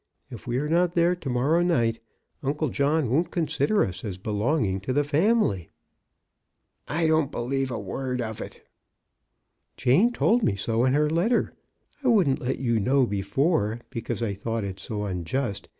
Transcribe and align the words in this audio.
If 0.31 0.47
we 0.47 0.57
are 0.57 0.67
not 0.67 0.95
there 0.95 1.15
to 1.15 1.29
morrow 1.29 1.61
night, 1.61 1.99
Uncle 2.41 2.69
John 2.69 3.07
won't 3.07 3.29
consider 3.29 3.85
us 3.85 4.03
as 4.03 4.17
belonging 4.17 4.79
to 4.79 4.93
the 4.93 5.03
family." 5.03 5.69
I 6.87 7.05
don't 7.05 7.29
believe 7.31 7.69
a 7.69 7.77
word 7.77 8.19
of 8.19 8.41
it."" 8.41 8.67
Jane 9.77 10.11
told 10.11 10.41
me 10.41 10.55
so 10.55 10.85
in 10.85 10.95
her 10.95 11.07
letter. 11.07 11.53
I 12.03 12.07
wouldn't 12.07 12.41
let 12.41 12.57
you 12.57 12.79
know 12.79 13.05
before 13.05 13.79
because 13.91 14.23
I 14.23 14.33
thought 14.33 14.63
it 14.63 14.79
so 14.79 15.05
unjust. 15.05 15.69